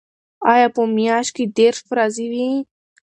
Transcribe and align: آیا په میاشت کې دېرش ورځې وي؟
آیا 0.53 0.67
په 0.75 0.81
میاشت 0.95 1.31
کې 1.35 1.45
دېرش 1.57 1.79
ورځې 1.89 2.25
وي؟ 2.31 2.49